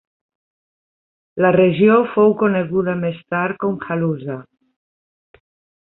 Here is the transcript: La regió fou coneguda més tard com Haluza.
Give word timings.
La 1.45 1.51
regió 1.57 1.99
fou 2.15 2.35
coneguda 2.41 2.99
més 3.05 3.23
tard 3.35 3.63
com 3.67 3.79
Haluza. 3.97 4.43